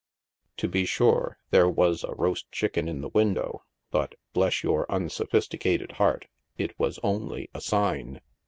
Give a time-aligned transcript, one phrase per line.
[0.57, 3.61] To be sure, there was a roast chicken in the window,
[3.91, 6.25] but, bless your unsophisticated heart,
[6.57, 8.19] it was only a sign.